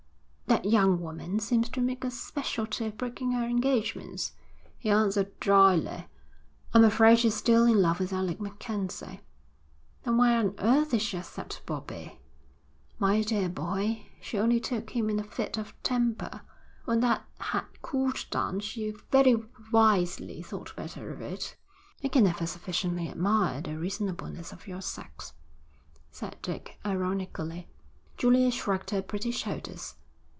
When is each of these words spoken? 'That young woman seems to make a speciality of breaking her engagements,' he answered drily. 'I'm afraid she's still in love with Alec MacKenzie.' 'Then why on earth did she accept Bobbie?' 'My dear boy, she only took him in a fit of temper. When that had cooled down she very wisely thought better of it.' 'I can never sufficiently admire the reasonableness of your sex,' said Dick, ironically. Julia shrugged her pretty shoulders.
'That 0.47 0.65
young 0.69 0.99
woman 0.99 1.39
seems 1.39 1.69
to 1.69 1.79
make 1.79 2.03
a 2.03 2.11
speciality 2.11 2.85
of 2.85 2.97
breaking 2.97 3.31
her 3.31 3.45
engagements,' 3.47 4.33
he 4.77 4.89
answered 4.89 5.31
drily. 5.39 6.07
'I'm 6.73 6.83
afraid 6.83 7.19
she's 7.19 7.35
still 7.35 7.63
in 7.65 7.81
love 7.81 7.99
with 8.01 8.11
Alec 8.11 8.41
MacKenzie.' 8.41 9.21
'Then 10.03 10.17
why 10.17 10.35
on 10.35 10.53
earth 10.59 10.91
did 10.91 11.01
she 11.01 11.15
accept 11.17 11.65
Bobbie?' 11.65 12.19
'My 12.99 13.21
dear 13.21 13.47
boy, 13.47 14.05
she 14.19 14.37
only 14.37 14.59
took 14.59 14.89
him 14.89 15.09
in 15.09 15.21
a 15.21 15.23
fit 15.23 15.57
of 15.57 15.73
temper. 15.83 16.41
When 16.83 16.99
that 16.99 17.23
had 17.39 17.65
cooled 17.81 18.25
down 18.29 18.59
she 18.59 18.93
very 19.09 19.37
wisely 19.71 20.41
thought 20.41 20.75
better 20.75 21.11
of 21.11 21.21
it.' 21.21 21.55
'I 22.03 22.09
can 22.09 22.25
never 22.25 22.45
sufficiently 22.45 23.07
admire 23.07 23.61
the 23.61 23.79
reasonableness 23.79 24.51
of 24.51 24.67
your 24.67 24.81
sex,' 24.81 25.31
said 26.11 26.35
Dick, 26.41 26.77
ironically. 26.85 27.69
Julia 28.17 28.51
shrugged 28.51 28.89
her 28.89 29.01
pretty 29.01 29.31
shoulders. 29.31 29.95